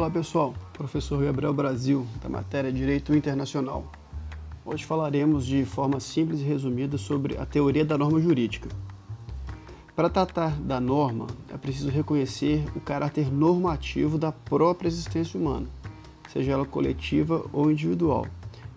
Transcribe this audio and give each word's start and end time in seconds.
Olá 0.00 0.08
pessoal, 0.08 0.54
professor 0.72 1.22
Gabriel 1.22 1.52
Brasil, 1.52 2.06
da 2.22 2.28
matéria 2.30 2.72
Direito 2.72 3.14
Internacional. 3.14 3.84
Hoje 4.64 4.82
falaremos 4.82 5.44
de 5.44 5.62
forma 5.66 6.00
simples 6.00 6.40
e 6.40 6.42
resumida 6.42 6.96
sobre 6.96 7.36
a 7.36 7.44
teoria 7.44 7.84
da 7.84 7.98
norma 7.98 8.18
jurídica. 8.18 8.70
Para 9.94 10.08
tratar 10.08 10.58
da 10.58 10.80
norma, 10.80 11.26
é 11.52 11.58
preciso 11.58 11.90
reconhecer 11.90 12.64
o 12.74 12.80
caráter 12.80 13.30
normativo 13.30 14.16
da 14.16 14.32
própria 14.32 14.88
existência 14.88 15.38
humana, 15.38 15.66
seja 16.32 16.52
ela 16.52 16.64
coletiva 16.64 17.44
ou 17.52 17.70
individual, 17.70 18.26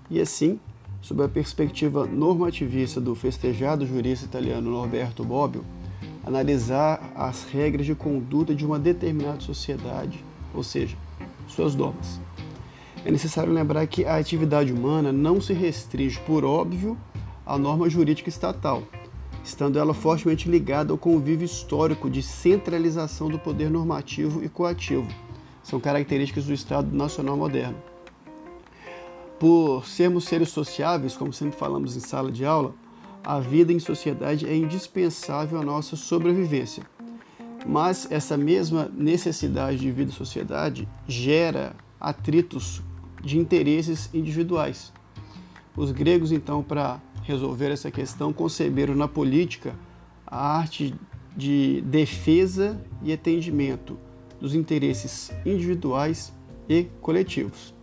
e 0.10 0.19
assim, 0.19 0.60
sob 1.01 1.24
a 1.24 1.29
perspectiva 1.29 2.05
normativista 2.05 3.00
do 3.00 3.15
festejado 3.15 3.87
jurista 3.87 4.25
italiano 4.25 4.69
Norberto 4.69 5.24
Bobbio, 5.24 5.64
analisar 6.25 7.14
as 7.15 7.46
regras 7.46 7.86
de 7.86 7.96
conduta 7.96 8.54
de 8.54 8.65
uma 8.65 8.78
determinada 8.78 9.39
sociedade, 9.39 10.21
ou 10.54 10.61
seja, 10.61 10.97
suas 11.47 11.75
normas. 11.75 12.20
É 13.06 13.11
necessário 13.11 13.51
lembrar 13.51 13.86
que 13.88 14.06
a 14.06 14.15
atividade 14.15 14.71
humana 14.71 15.11
não 15.11 15.42
se 15.42 15.54
restringe, 15.54 16.20
por 16.21 16.46
óbvio, 16.46 16.97
à 17.46 17.57
norma 17.57 17.89
jurídica 17.89 18.29
estatal, 18.29 18.84
estando 19.43 19.78
ela 19.78 19.93
fortemente 19.93 20.50
ligada 20.50 20.93
ao 20.93 20.98
convívio 20.98 21.46
histórico 21.46 22.10
de 22.10 22.21
centralização 22.21 23.28
do 23.28 23.37
poder 23.37 23.70
normativo 23.70 24.43
e 24.43 24.48
coativo. 24.48 25.07
São 25.61 25.79
características 25.79 26.46
do 26.46 26.54
Estado 26.54 26.96
Nacional 26.96 27.36
moderno. 27.36 27.78
Por 29.37 29.86
sermos 29.86 30.23
seres 30.23 30.50
sociáveis, 30.50 31.18
como 31.18 31.34
sempre 31.34 31.57
falamos 31.57 31.98
em 31.98 32.00
sala 32.00 32.31
de 32.31 32.45
aula, 32.45 32.73
a 33.22 33.39
vida 33.39 33.73
em 33.73 33.80
sociedade 33.80 34.48
é 34.48 34.56
indispensável 34.56 35.59
à 35.59 35.64
nossa 35.64 35.98
sobrevivência. 35.98 36.84
Mas 37.66 38.11
essa 38.11 38.38
mesma 38.38 38.91
necessidade 38.94 39.77
de 39.77 39.92
vida 39.92 40.11
em 40.11 40.14
sociedade 40.14 40.88
gera 41.08 41.75
atritos 42.00 42.81
de 43.23 43.38
interesses 43.38 44.09
individuais. 44.14 44.92
Os 45.75 45.92
gregos, 45.92 46.31
então, 46.31 46.61
para 46.61 47.02
resolver 47.23 47.72
essa 47.72 47.89
questão, 47.89 48.33
conceberam 48.33 48.94
na 48.94 49.08
política 49.08 49.73
a 50.28 50.58
arte 50.58 50.94
de 51.36 51.81
defesa 51.81 52.80
e 53.02 53.11
atendimento 53.11 53.98
dos 54.39 54.53
interesses 54.53 55.31
individuais 55.45 56.33
e 56.67 56.83
coletivos. 57.02 57.73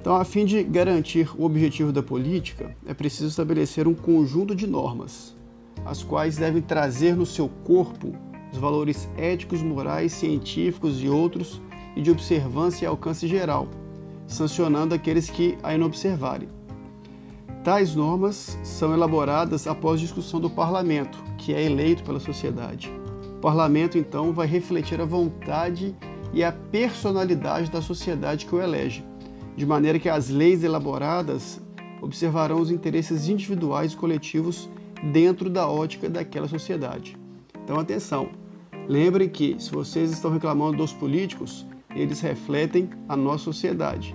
Então, 0.00 0.16
a 0.16 0.24
fim 0.24 0.44
de 0.44 0.62
garantir 0.62 1.28
o 1.36 1.44
objetivo 1.44 1.92
da 1.92 2.02
política, 2.02 2.76
é 2.86 2.94
preciso 2.94 3.28
estabelecer 3.28 3.86
um 3.86 3.94
conjunto 3.94 4.54
de 4.54 4.66
normas, 4.66 5.36
as 5.84 6.02
quais 6.02 6.36
devem 6.36 6.62
trazer 6.62 7.16
no 7.16 7.26
seu 7.26 7.48
corpo 7.48 8.12
os 8.52 8.58
valores 8.58 9.08
éticos, 9.16 9.62
morais, 9.62 10.12
científicos 10.12 11.02
e 11.02 11.08
outros 11.08 11.60
e 11.94 12.02
de 12.02 12.10
observância 12.10 12.84
e 12.84 12.88
alcance 12.88 13.26
geral, 13.26 13.68
sancionando 14.26 14.94
aqueles 14.94 15.30
que 15.30 15.56
a 15.62 15.74
inobservarem. 15.74 16.48
Tais 17.64 17.94
normas 17.94 18.58
são 18.62 18.92
elaboradas 18.92 19.66
após 19.66 20.00
discussão 20.00 20.40
do 20.40 20.48
parlamento, 20.48 21.22
que 21.36 21.52
é 21.52 21.62
eleito 21.62 22.04
pela 22.04 22.20
sociedade. 22.20 22.92
O 23.38 23.40
parlamento, 23.40 23.98
então, 23.98 24.32
vai 24.32 24.46
refletir 24.46 25.00
a 25.00 25.04
vontade 25.04 25.94
e 26.32 26.44
a 26.44 26.52
personalidade 26.52 27.70
da 27.70 27.82
sociedade 27.82 28.46
que 28.46 28.54
o 28.54 28.62
elege 28.62 29.04
de 29.56 29.64
maneira 29.64 29.98
que 29.98 30.08
as 30.08 30.28
leis 30.28 30.62
elaboradas 30.62 31.60
observarão 32.02 32.60
os 32.60 32.70
interesses 32.70 33.28
individuais 33.28 33.92
e 33.92 33.96
coletivos 33.96 34.68
dentro 35.12 35.48
da 35.48 35.66
ótica 35.66 36.10
daquela 36.10 36.46
sociedade. 36.46 37.16
Então, 37.66 37.80
atenção! 37.80 38.28
Lembrem 38.86 39.28
que, 39.28 39.56
se 39.58 39.72
vocês 39.72 40.12
estão 40.12 40.30
reclamando 40.30 40.76
dos 40.76 40.92
políticos, 40.92 41.66
eles 41.96 42.20
refletem 42.20 42.88
a 43.08 43.16
nossa 43.16 43.42
sociedade. 43.42 44.14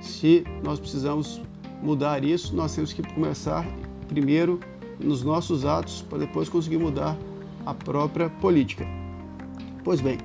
Se 0.00 0.44
nós 0.62 0.78
precisamos 0.78 1.42
mudar 1.82 2.22
isso, 2.22 2.54
nós 2.54 2.72
temos 2.72 2.92
que 2.92 3.02
começar 3.02 3.66
primeiro 4.06 4.60
nos 5.00 5.24
nossos 5.24 5.64
atos 5.64 6.02
para 6.02 6.18
depois 6.18 6.48
conseguir 6.48 6.78
mudar 6.78 7.18
a 7.66 7.74
própria 7.74 8.30
política. 8.30 8.86
Pois 9.82 10.00
bem, 10.00 10.18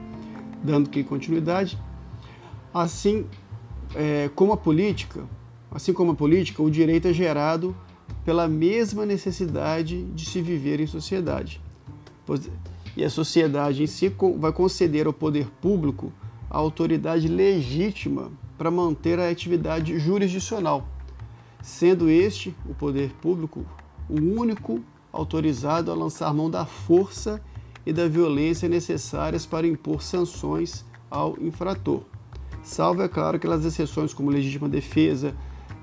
dando 0.63 0.87
que 0.87 1.03
continuidade, 1.03 1.79
assim 2.71 3.25
é, 3.95 4.29
como 4.35 4.53
a 4.53 4.57
política, 4.57 5.23
assim 5.71 5.93
como 5.93 6.11
a 6.11 6.15
política, 6.15 6.61
o 6.61 6.69
direito 6.69 7.07
é 7.07 7.13
gerado 7.13 7.75
pela 8.23 8.47
mesma 8.47 9.03
necessidade 9.03 10.03
de 10.03 10.25
se 10.25 10.43
viver 10.43 10.79
em 10.79 10.85
sociedade. 10.85 11.59
E 12.95 13.03
a 13.03 13.09
sociedade 13.09 13.83
em 13.83 13.87
si 13.87 14.11
vai 14.37 14.51
conceder 14.51 15.07
ao 15.07 15.13
poder 15.13 15.47
público 15.61 16.11
a 16.49 16.57
autoridade 16.57 17.27
legítima 17.27 18.31
para 18.57 18.71
manter 18.71 19.19
a 19.19 19.29
atividade 19.29 19.99
jurisdicional, 19.99 20.87
sendo 21.61 22.09
este, 22.09 22.55
o 22.67 22.73
poder 22.73 23.11
público, 23.21 23.65
o 24.09 24.15
único 24.15 24.81
autorizado 25.11 25.91
a 25.91 25.95
lançar 25.95 26.33
mão 26.33 26.49
da 26.49 26.65
força 26.65 27.41
e 27.85 27.93
da 27.93 28.07
violência 28.07 28.67
necessárias 28.67 29.45
para 29.45 29.67
impor 29.67 30.01
sanções 30.01 30.83
ao 31.09 31.37
infrator 31.39 32.03
salvo, 32.67 33.01
é 33.01 33.07
claro, 33.07 33.37
aquelas 33.37 33.63
exceções 33.63 34.13
como 34.13 34.29
legítima 34.29 34.67
defesa, 34.67 35.33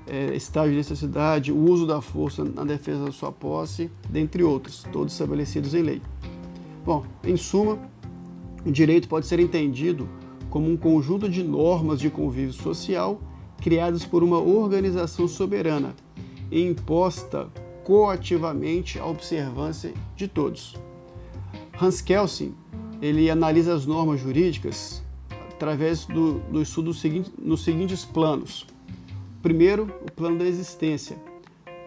é, 0.07 0.35
estágio 0.35 0.71
de 0.71 0.77
necessidade, 0.77 1.51
o 1.51 1.57
uso 1.57 1.87
da 1.87 1.99
força 1.99 2.43
na 2.43 2.63
defesa 2.63 3.05
da 3.05 3.11
sua 3.11 3.31
posse, 3.31 3.89
dentre 4.07 4.43
outros, 4.43 4.85
todos 4.91 5.13
estabelecidos 5.13 5.73
em 5.73 5.81
lei. 5.81 6.01
Bom, 6.85 7.03
em 7.23 7.35
suma, 7.35 7.79
o 8.63 8.71
direito 8.71 9.09
pode 9.09 9.25
ser 9.25 9.39
entendido 9.39 10.07
como 10.51 10.69
um 10.69 10.77
conjunto 10.77 11.27
de 11.27 11.43
normas 11.43 11.99
de 11.99 12.11
convívio 12.11 12.53
social 12.53 13.19
criadas 13.59 14.05
por 14.05 14.23
uma 14.23 14.37
organização 14.39 15.27
soberana 15.27 15.95
e 16.51 16.61
imposta 16.61 17.49
coativamente 17.83 18.99
à 18.99 19.05
observância 19.07 19.93
de 20.15 20.27
todos. 20.27 20.75
Hans 21.81 22.01
Kelsen 22.01 22.53
ele 23.01 23.31
analisa 23.31 23.73
as 23.73 23.87
normas 23.87 24.19
jurídicas 24.19 25.03
através 25.51 26.05
do, 26.05 26.39
do 26.51 26.61
estudo 26.61 26.93
seguinte, 26.93 27.31
nos 27.37 27.63
seguintes 27.63 28.05
planos. 28.05 28.67
Primeiro, 29.41 29.91
o 30.07 30.11
plano 30.11 30.37
da 30.37 30.45
existência, 30.45 31.17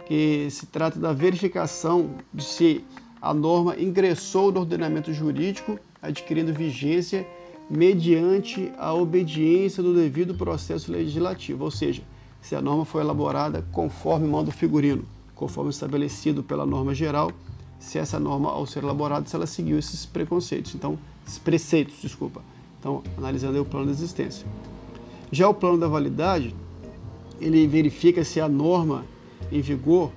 que 0.07 0.49
se 0.51 0.67
trata 0.67 0.99
da 0.99 1.13
verificação 1.13 2.15
de 2.33 2.43
se 2.43 2.85
a 3.21 3.35
norma 3.35 3.77
ingressou 3.79 4.53
no 4.53 4.61
ordenamento 4.61 5.13
jurídico, 5.13 5.79
adquirindo 6.01 6.53
vigência 6.53 7.27
mediante 7.69 8.73
a 8.79 8.95
obediência 8.95 9.83
do 9.83 9.95
devido 9.95 10.35
processo 10.35 10.91
legislativo, 10.91 11.65
ou 11.65 11.71
seja, 11.71 12.03
se 12.41 12.55
a 12.57 12.63
norma 12.63 12.85
foi 12.85 13.03
elaborada 13.03 13.67
conforme 13.73 14.27
manda 14.27 14.51
o 14.51 14.53
figurino, 14.53 15.05
conforme 15.35 15.71
estabelecido 15.71 16.43
pela 16.43 16.65
norma 16.65 16.95
geral, 16.95 17.31
se 17.79 17.99
essa 17.99 18.19
norma, 18.19 18.51
ao 18.51 18.67
ser 18.67 18.83
elaborada, 18.83 19.27
se 19.29 19.37
ela 19.37 19.47
seguiu 19.47 19.79
esses 19.79 20.07
preconceitos, 20.07 20.75
então, 20.75 20.99
esses 21.27 21.39
preceitos, 21.39 22.01
desculpa. 22.01 22.43
Então, 22.81 23.03
analisando 23.17 23.61
o 23.61 23.65
plano 23.65 23.87
de 23.87 23.93
existência. 23.93 24.47
Já 25.31 25.49
o 25.49 25.55
plano 25.55 25.79
da 25.79 25.89
validade, 25.89 26.55
ele 27.41 27.67
verifica 27.67 28.25
se 28.25 28.41
a 28.41 28.49
norma 28.49 29.05
em 29.53 29.61
vigor 29.61 30.11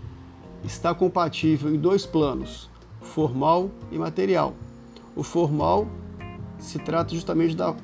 está 0.63 0.93
compatível 0.93 1.73
em 1.73 1.77
dois 1.77 2.05
planos, 2.05 2.69
formal 3.01 3.69
e 3.91 3.97
material. 3.97 4.53
O 5.15 5.23
formal 5.23 5.87
se 6.57 6.79
trata 6.79 7.13
justamente 7.13 7.55
da 7.55 7.75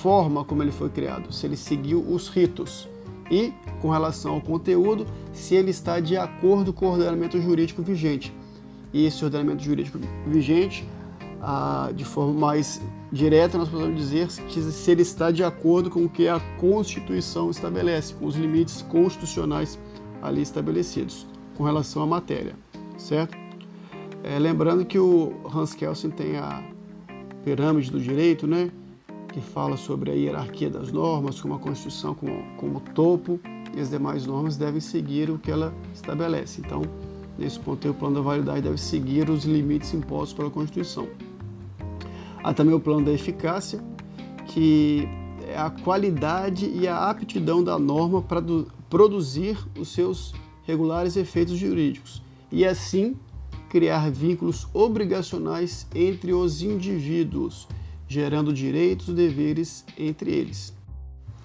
forma 0.00 0.44
como 0.44 0.62
ele 0.62 0.72
foi 0.72 0.88
criado, 0.88 1.32
se 1.32 1.46
ele 1.46 1.56
seguiu 1.56 2.00
os 2.00 2.28
ritos. 2.28 2.88
E, 3.30 3.52
com 3.80 3.88
relação 3.90 4.34
ao 4.34 4.40
conteúdo, 4.40 5.06
se 5.32 5.54
ele 5.54 5.70
está 5.70 6.00
de 6.00 6.16
acordo 6.16 6.72
com 6.72 6.86
o 6.86 6.90
ordenamento 6.90 7.40
jurídico 7.40 7.82
vigente. 7.82 8.34
E 8.92 9.06
esse 9.06 9.24
ordenamento 9.24 9.62
jurídico 9.62 9.98
vigente 10.26 10.86
ah, 11.40 11.90
de 11.94 12.04
forma 12.04 12.38
mais 12.38 12.80
direta, 13.10 13.58
nós 13.58 13.68
podemos 13.68 13.96
dizer 13.96 14.30
se 14.30 14.90
ele 14.90 15.02
está 15.02 15.30
de 15.30 15.42
acordo 15.42 15.90
com 15.90 16.04
o 16.04 16.08
que 16.08 16.28
a 16.28 16.40
Constituição 16.58 17.50
estabelece, 17.50 18.14
com 18.14 18.26
os 18.26 18.36
limites 18.36 18.82
constitucionais 18.82 19.78
ali 20.22 20.42
estabelecidos 20.42 21.26
com 21.56 21.64
relação 21.64 22.02
à 22.02 22.06
matéria, 22.06 22.54
certo? 22.96 23.41
É, 24.24 24.38
lembrando 24.38 24.84
que 24.84 24.98
o 24.98 25.32
Hans 25.52 25.74
Kelsen 25.74 26.10
tem 26.10 26.36
a 26.36 26.62
pirâmide 27.44 27.90
do 27.90 28.00
direito, 28.00 28.46
né? 28.46 28.70
Que 29.32 29.40
fala 29.40 29.76
sobre 29.76 30.10
a 30.10 30.14
hierarquia 30.14 30.70
das 30.70 30.92
normas, 30.92 31.40
como 31.40 31.54
a 31.54 31.58
Constituição 31.58 32.14
como, 32.14 32.44
como 32.56 32.80
topo, 32.94 33.40
e 33.74 33.80
as 33.80 33.90
demais 33.90 34.24
normas 34.26 34.56
devem 34.56 34.80
seguir 34.80 35.28
o 35.28 35.38
que 35.38 35.50
ela 35.50 35.74
estabelece. 35.92 36.60
Então, 36.64 36.82
nesse 37.36 37.58
ponto, 37.58 37.88
o 37.88 37.94
plano 37.94 38.16
da 38.16 38.20
validade 38.20 38.60
deve 38.60 38.78
seguir 38.78 39.28
os 39.28 39.44
limites 39.44 39.92
impostos 39.92 40.34
pela 40.34 40.50
Constituição. 40.50 41.08
Há 42.44 42.54
também 42.54 42.74
o 42.74 42.80
plano 42.80 43.04
da 43.04 43.12
eficácia, 43.12 43.82
que 44.46 45.08
é 45.48 45.58
a 45.58 45.70
qualidade 45.70 46.66
e 46.66 46.86
a 46.86 47.10
aptidão 47.10 47.62
da 47.62 47.78
norma 47.78 48.22
para 48.22 48.42
produzir 48.88 49.58
os 49.78 49.88
seus 49.88 50.32
regulares 50.64 51.16
efeitos 51.16 51.56
jurídicos 51.56 52.22
e 52.50 52.64
assim 52.64 53.16
criar 53.72 54.10
vínculos 54.10 54.68
obrigacionais 54.74 55.86
entre 55.94 56.34
os 56.34 56.60
indivíduos, 56.60 57.66
gerando 58.06 58.52
direitos 58.52 59.08
e 59.08 59.14
deveres 59.14 59.82
entre 59.96 60.30
eles. 60.30 60.74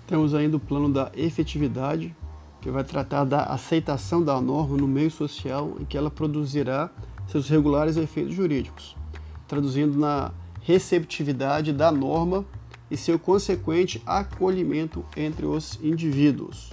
Temos 0.05 0.33
ainda 0.33 0.57
o 0.57 0.59
plano 0.59 0.91
da 0.91 1.09
efetividade, 1.15 2.13
que 2.59 2.69
vai 2.69 2.83
tratar 2.83 3.23
da 3.23 3.43
aceitação 3.43 4.21
da 4.21 4.41
norma 4.41 4.75
no 4.75 4.89
meio 4.89 5.09
social 5.09 5.77
em 5.79 5.85
que 5.85 5.97
ela 5.97 6.11
produzirá 6.11 6.91
seus 7.29 7.47
regulares 7.47 7.95
efeitos 7.95 8.35
jurídicos, 8.35 8.97
traduzindo 9.47 9.97
na 9.97 10.33
receptividade 10.59 11.71
da 11.71 11.93
norma 11.93 12.43
e 12.91 12.97
seu 12.97 13.17
consequente 13.17 14.03
acolhimento 14.05 15.05
entre 15.15 15.45
os 15.45 15.79
indivíduos. 15.81 16.71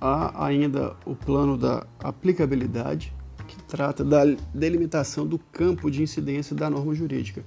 Há 0.00 0.44
ainda 0.44 0.96
o 1.06 1.14
plano 1.14 1.56
da 1.56 1.86
aplicabilidade, 2.00 3.16
trata 3.68 4.02
da 4.02 4.24
delimitação 4.54 5.26
do 5.26 5.38
campo 5.38 5.90
de 5.90 6.02
incidência 6.02 6.56
da 6.56 6.70
norma 6.70 6.94
jurídica, 6.94 7.44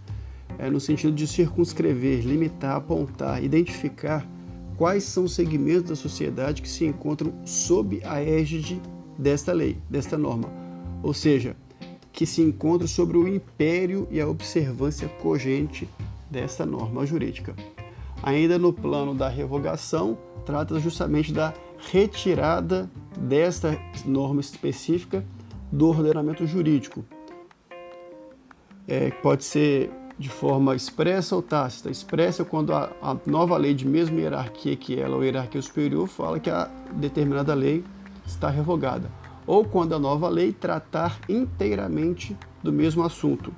é, 0.59 0.69
no 0.69 0.79
sentido 0.79 1.13
de 1.13 1.27
circunscrever, 1.27 2.23
limitar, 2.23 2.75
apontar, 2.75 3.43
identificar 3.43 4.25
quais 4.77 5.03
são 5.03 5.23
os 5.23 5.33
segmentos 5.33 5.89
da 5.89 5.95
sociedade 5.95 6.61
que 6.61 6.69
se 6.69 6.85
encontram 6.85 7.33
sob 7.43 8.01
a 8.03 8.21
égide 8.21 8.79
desta 9.17 9.51
lei, 9.51 9.77
desta 9.89 10.17
norma, 10.17 10.49
ou 11.01 11.13
seja, 11.13 11.55
que 12.13 12.25
se 12.25 12.41
encontram 12.41 12.87
sobre 12.87 13.17
o 13.17 13.27
império 13.27 14.07
e 14.11 14.21
a 14.21 14.27
observância 14.27 15.07
cogente 15.07 15.89
desta 16.29 16.65
norma 16.65 17.05
jurídica. 17.05 17.55
Ainda 18.21 18.59
no 18.59 18.71
plano 18.71 19.15
da 19.15 19.27
revogação, 19.27 20.17
trata 20.45 20.79
justamente 20.79 21.33
da 21.33 21.53
retirada 21.91 22.89
desta 23.17 23.79
norma 24.05 24.41
específica 24.41 25.25
do 25.71 25.87
ordenamento 25.87 26.45
jurídico. 26.45 27.05
É, 28.87 29.09
pode 29.09 29.43
ser 29.43 29.91
de 30.17 30.29
forma 30.29 30.75
expressa 30.75 31.35
ou 31.35 31.41
tácita. 31.41 31.89
Expressa 31.89 32.43
quando 32.45 32.73
a, 32.73 32.91
a, 33.01 33.17
nova 33.25 33.57
lei 33.57 33.73
de 33.73 33.87
mesma 33.87 34.19
hierarquia 34.19 34.75
que 34.75 34.99
ela, 34.99 35.15
ou 35.15 35.23
hierarquia 35.23 35.61
superior, 35.61 36.07
fala 36.07 36.39
que 36.39 36.49
a 36.49 36.69
determinada 36.93 37.53
lei 37.53 37.83
está 38.25 38.49
revogada. 38.49 39.09
Ou 39.47 39.65
quando 39.65 39.95
a 39.95 39.99
nova 39.99 40.29
lei 40.29 40.53
tratar 40.53 41.19
inteiramente 41.27 42.37
do 42.61 42.71
mesmo 42.71 43.03
assunto. 43.03 43.51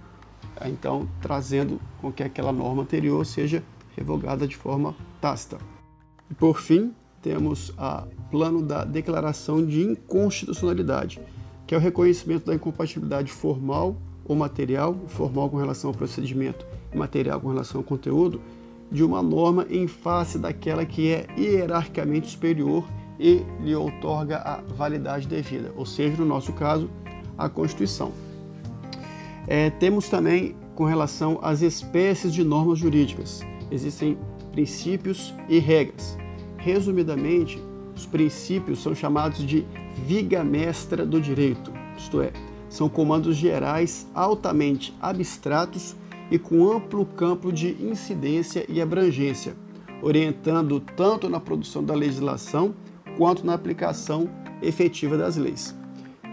Então, 0.66 1.08
trazendo 1.22 1.82
com 2.00 2.12
que 2.12 2.24
aquela 2.24 2.54
norma 2.54 2.84
anterior 2.84 3.26
seja 3.26 3.64
revogada 3.96 4.48
de 4.48 4.56
forma 4.56 4.96
tácita. 5.20 5.58
E 6.32 6.34
por 6.34 6.60
fim, 6.60 6.94
temos 7.22 7.70
o 7.72 8.30
plano 8.30 8.62
da 8.62 8.84
declaração 8.84 9.66
de 9.66 9.82
inconstitucionalidade, 9.82 11.20
que 11.74 11.76
é 11.76 11.80
o 11.80 11.82
reconhecimento 11.82 12.46
da 12.46 12.54
incompatibilidade 12.54 13.32
formal 13.32 13.98
ou 14.24 14.36
material, 14.36 14.96
formal 15.08 15.50
com 15.50 15.58
relação 15.58 15.90
ao 15.90 15.96
procedimento 15.96 16.68
material 16.94 17.42
com 17.42 17.48
relação 17.48 17.80
ao 17.82 17.84
conteúdo, 17.84 18.40
de 18.92 19.04
uma 19.04 19.24
norma 19.24 19.66
em 19.68 19.88
face 19.88 20.38
daquela 20.38 20.86
que 20.86 21.12
é 21.12 21.26
hierarquicamente 21.36 22.30
superior 22.30 22.88
e 23.20 23.44
lhe 23.60 23.76
outorga 23.76 24.38
a 24.38 24.62
validade 24.62 25.28
devida, 25.28 25.74
ou 25.76 25.84
seja, 25.84 26.16
no 26.18 26.26
nosso 26.26 26.54
caso, 26.54 26.92
a 27.36 27.50
Constituição. 27.50 28.12
É, 29.48 29.72
temos 29.72 30.08
também 30.08 30.56
com 30.76 30.86
relação 30.86 31.40
às 31.42 31.64
espécies 31.64 32.32
de 32.32 32.44
normas 32.44 32.78
jurídicas. 32.78 33.42
Existem 33.72 34.16
princípios 34.52 35.34
e 35.50 35.58
regras. 35.58 36.20
Resumidamente, 36.58 37.60
os 37.96 38.06
princípios 38.06 38.84
são 38.84 38.94
chamados 38.94 39.40
de 39.40 39.66
viga 39.94 40.44
mestra 40.44 41.06
do 41.06 41.22
direito, 41.22 41.72
isto 41.98 42.22
é, 42.22 42.32
são 42.70 42.90
comandos 42.90 43.36
gerais 43.36 44.08
altamente 44.14 44.94
abstratos 45.00 45.96
e 46.32 46.40
com 46.40 46.72
amplo 46.72 47.06
campo 47.06 47.52
de 47.52 47.78
incidência 47.80 48.66
e 48.68 48.82
abrangência, 48.82 49.56
orientando 50.02 50.80
tanto 50.80 51.30
na 51.30 51.40
produção 51.40 51.84
da 51.84 51.94
legislação 51.94 52.74
quanto 53.18 53.46
na 53.46 53.54
aplicação 53.54 54.30
efetiva 54.62 55.18
das 55.18 55.38
leis. 55.38 55.76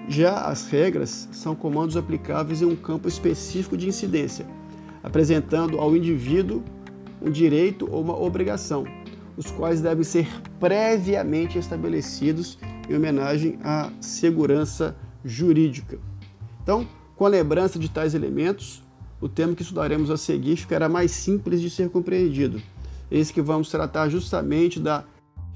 Já 0.09 0.47
as 0.47 0.67
regras 0.69 1.29
são 1.31 1.55
comandos 1.55 1.97
aplicáveis 1.97 2.63
em 2.63 2.67
um 2.67 2.75
campo 2.75 3.07
específico 3.07 3.77
de 3.77 3.87
incidência, 3.87 4.47
apresentando 5.03 5.79
ao 5.79 5.95
indivíduo 5.95 6.63
um 7.21 7.31
direito 7.31 7.87
ou 7.91 8.01
uma 8.01 8.19
obrigação, 8.19 8.85
os 9.37 9.51
quais 9.51 9.81
devem 9.81 10.05
ser 10.05 10.27
previamente 10.59 11.59
estabelecidos 11.59 12.59
em 12.91 12.97
homenagem 12.97 13.59
à 13.63 13.91
segurança 14.01 14.97
jurídica. 15.25 15.99
Então, 16.63 16.87
com 17.17 17.25
a 17.25 17.29
lembrança 17.29 17.79
de 17.79 17.89
tais 17.89 18.15
elementos, 18.15 18.83
o 19.21 19.29
tema 19.29 19.55
que 19.55 19.63
estudaremos 19.63 20.11
a 20.11 20.17
seguir 20.17 20.57
ficará 20.57 20.89
mais 20.89 21.13
simples 21.13 21.61
de 21.61 21.71
ser 21.71 21.89
compreendido. 21.91 22.61
Eis 23.11 23.31
que 23.31 23.41
vamos 23.41 23.71
tratar 23.71 24.09
justamente 24.09 24.81
da 24.81 25.05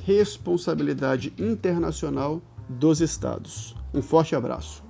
responsabilidade 0.05 1.33
internacional 1.39 2.41
dos 2.69 3.01
Estados. 3.01 3.75
Um 3.93 4.03
forte 4.03 4.37
abraço. 4.37 4.83